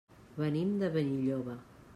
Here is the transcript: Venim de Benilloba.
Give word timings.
Venim 0.37 0.71
de 0.85 0.89
Benilloba. 0.97 1.61